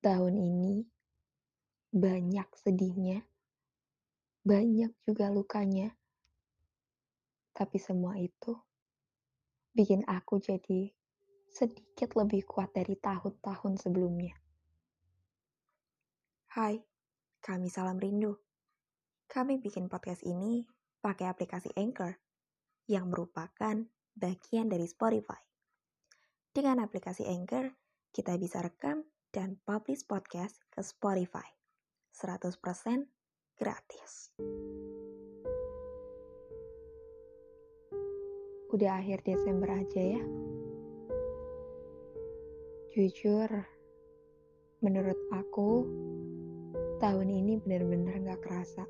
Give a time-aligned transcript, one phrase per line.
[0.00, 0.80] Tahun ini
[1.92, 3.20] banyak sedihnya,
[4.40, 5.92] banyak juga lukanya,
[7.52, 8.56] tapi semua itu
[9.76, 10.88] bikin aku jadi
[11.52, 14.40] sedikit lebih kuat dari tahun-tahun sebelumnya.
[16.56, 16.80] Hai,
[17.44, 18.40] kami Salam Rindu.
[19.28, 20.64] Kami bikin podcast ini
[21.04, 22.16] pakai aplikasi Anchor
[22.88, 23.84] yang merupakan
[24.16, 25.44] bagian dari Spotify.
[26.56, 27.68] Dengan aplikasi Anchor,
[28.16, 31.46] kita bisa rekam dan publish podcast ke Spotify.
[32.14, 33.06] 100%
[33.54, 34.34] gratis.
[38.70, 40.22] Udah akhir Desember aja ya.
[42.90, 43.50] Jujur,
[44.82, 45.86] menurut aku,
[46.98, 48.84] tahun ini benar-benar gak kerasa.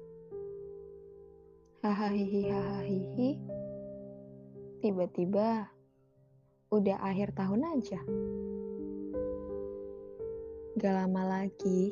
[1.80, 3.28] Hahaha hahaha
[4.80, 5.68] tiba-tiba
[6.72, 8.00] udah akhir tahun aja.
[10.78, 11.90] Gak lama lagi,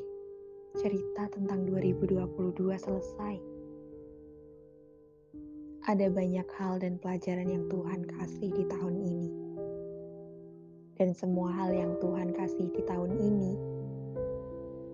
[0.78, 3.34] cerita tentang 2022 selesai.
[5.90, 9.30] Ada banyak hal dan pelajaran yang Tuhan kasih di tahun ini.
[10.94, 13.52] Dan semua hal yang Tuhan kasih di tahun ini,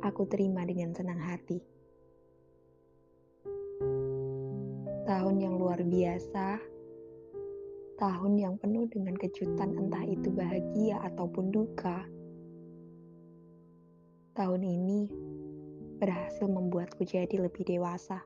[0.00, 1.60] aku terima dengan senang hati.
[5.04, 6.56] Tahun yang luar biasa,
[8.00, 12.13] tahun yang penuh dengan kejutan entah itu bahagia ataupun duka
[14.34, 15.00] tahun ini
[16.02, 18.18] berhasil membuatku jadi lebih dewasa.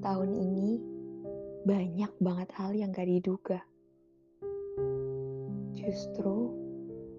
[0.00, 0.80] Tahun ini
[1.68, 3.60] banyak banget hal yang gak diduga.
[5.76, 6.56] Justru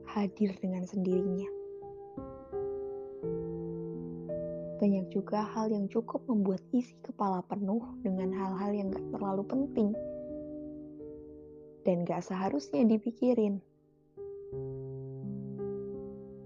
[0.10, 1.48] hadir dengan sendirinya.
[4.82, 9.94] Banyak juga hal yang cukup membuat isi kepala penuh dengan hal-hal yang gak terlalu penting
[11.86, 13.64] dan gak seharusnya dipikirin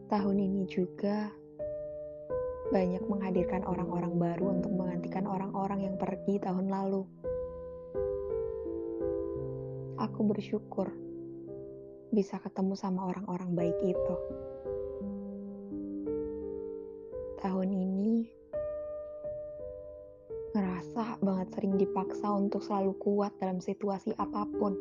[0.08, 1.28] tahun ini juga
[2.72, 7.04] banyak menghadirkan orang-orang baru untuk menggantikan orang-orang yang pergi tahun lalu.
[10.00, 10.88] Aku bersyukur
[12.16, 14.16] bisa ketemu sama orang-orang baik itu.
[17.44, 18.32] Tahun ini
[20.56, 24.72] ngerasa banget sering dipaksa untuk selalu kuat dalam situasi apa pun.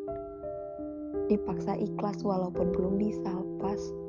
[1.27, 4.06] Dipaksa ikhlas walaupun belum bisa lepas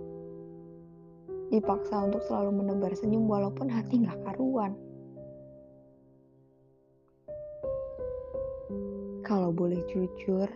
[1.48, 4.76] dipaksa untuk selalu menebar senyum walaupun hati nggak karuan.
[9.24, 10.48] Kalau boleh jujur,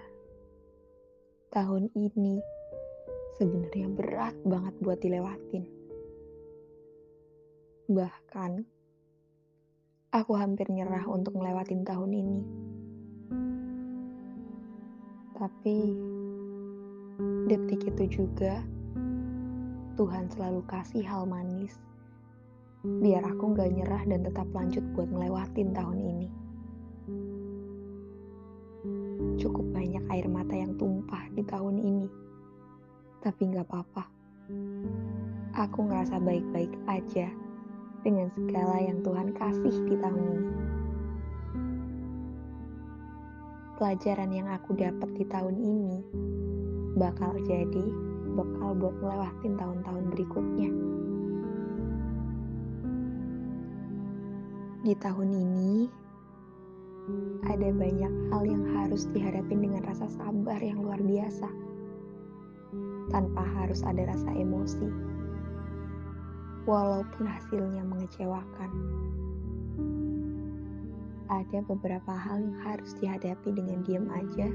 [1.52, 2.40] tahun ini
[3.36, 5.68] sebenarnya berat banget buat dilewatin.
[7.92, 8.52] Bahkan,
[10.16, 12.42] aku hampir nyerah untuk ngelewatin tahun ini.
[15.36, 15.78] Tapi,
[17.52, 18.64] detik itu juga
[20.00, 21.76] Tuhan selalu kasih hal manis.
[22.82, 26.28] Biar aku gak nyerah dan tetap lanjut buat ngelewatin tahun ini.
[29.36, 32.08] Cukup banyak air mata yang tumpah di tahun ini.
[33.20, 34.04] Tapi gak apa-apa.
[35.60, 37.28] Aku ngerasa baik-baik aja
[38.02, 40.52] dengan segala yang Tuhan kasih di tahun ini.
[43.76, 45.98] Pelajaran yang aku dapat di tahun ini
[46.96, 50.72] bakal jadi bekal buat ngelewatin tahun-tahun berikutnya.
[54.82, 55.86] Di tahun ini,
[57.46, 61.50] ada banyak hal yang harus dihadapi dengan rasa sabar yang luar biasa,
[63.14, 64.90] tanpa harus ada rasa emosi,
[66.66, 68.72] walaupun hasilnya mengecewakan.
[71.32, 74.50] Ada beberapa hal yang harus dihadapi dengan diam aja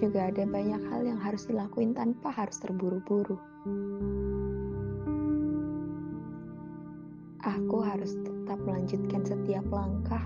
[0.00, 3.36] juga ada banyak hal yang harus dilakuin tanpa harus terburu-buru.
[7.44, 10.24] Aku harus tetap melanjutkan setiap langkah,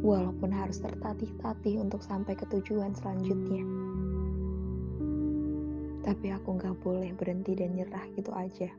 [0.00, 3.64] walaupun harus tertatih-tatih untuk sampai ke tujuan selanjutnya.
[6.04, 8.72] Tapi aku gak boleh berhenti dan nyerah gitu aja.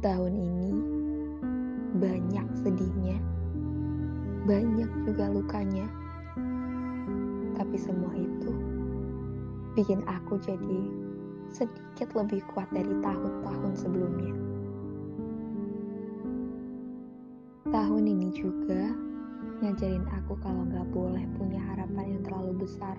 [0.00, 0.72] Tahun ini
[1.96, 3.16] banyak sedihnya,
[4.44, 6.03] banyak juga lukanya
[7.74, 8.54] tapi semua itu
[9.74, 10.86] bikin aku jadi
[11.50, 14.30] sedikit lebih kuat dari tahun-tahun sebelumnya.
[17.66, 18.94] Tahun ini juga
[19.58, 22.94] ngajarin aku kalau gak boleh punya harapan yang terlalu besar.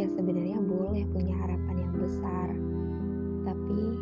[0.00, 2.48] Ya sebenarnya boleh punya harapan yang besar,
[3.44, 4.00] tapi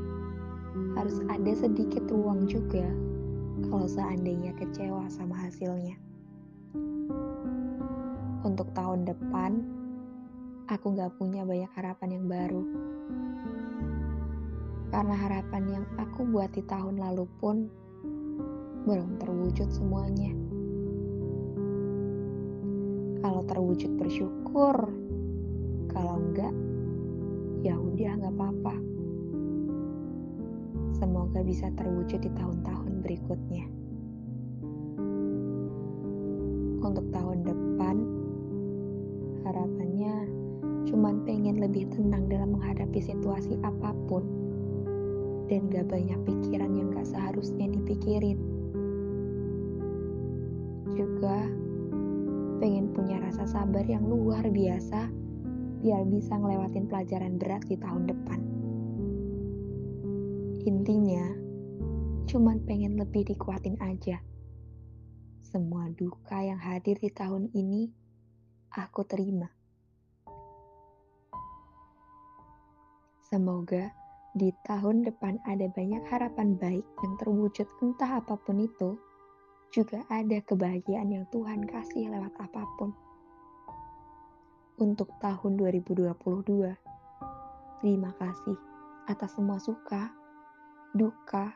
[0.94, 2.86] harus ada sedikit ruang juga
[3.66, 5.98] kalau seandainya kecewa sama hasilnya
[8.58, 9.62] untuk tahun depan,
[10.66, 12.66] aku gak punya banyak harapan yang baru.
[14.90, 17.70] Karena harapan yang aku buat di tahun lalu pun
[18.82, 20.34] belum terwujud semuanya.
[23.22, 24.90] Kalau terwujud bersyukur,
[25.94, 26.50] kalau enggak,
[27.62, 28.74] ya udah nggak apa-apa.
[30.98, 33.70] Semoga bisa terwujud di tahun-tahun berikutnya.
[36.82, 38.17] Untuk tahun depan,
[39.48, 40.28] harapannya
[40.88, 44.24] cuman pengen lebih tenang dalam menghadapi situasi apa pun
[45.48, 48.36] dan gak banyak pikiran yang gak seharusnya dipikirin.
[50.92, 51.48] Juga
[52.60, 55.08] pengen punya rasa sabar yang luar biasa
[55.80, 58.40] biar bisa ngelewatin pelajaran berat di tahun depan.
[60.68, 61.24] Intinya,
[62.28, 64.20] cuman pengen lebih dikuatin aja.
[65.40, 67.88] Semua duka yang hadir di tahun ini,
[68.74, 69.48] aku terima.
[73.28, 73.92] Semoga
[74.32, 78.96] di tahun depan ada banyak harapan baik yang terwujud entah apa pun itu
[79.68, 82.96] juga ada kebahagiaan yang Tuhan kasih lewat apa pun.
[84.80, 86.14] Untuk tahun 2022,
[87.82, 88.56] terima kasih
[89.10, 90.08] atas semua suka,
[90.96, 91.52] duka,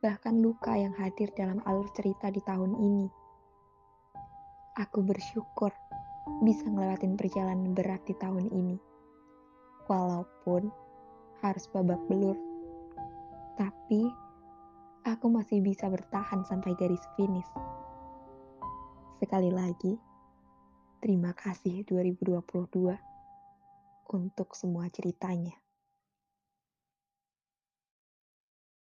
[0.00, 3.08] bahkan luka yang hadir dalam alur cerita di tahun ini.
[4.80, 5.74] Aku bersyukur
[6.44, 8.76] bisa ngelewatin perjalanan berat di tahun ini.
[9.88, 10.68] Walaupun
[11.40, 12.36] harus babak belur.
[13.56, 14.08] Tapi
[15.08, 17.48] aku masih bisa bertahan sampai garis finish.
[19.20, 19.96] Sekali lagi,
[21.00, 22.44] terima kasih 2022
[24.12, 25.63] untuk semua ceritanya.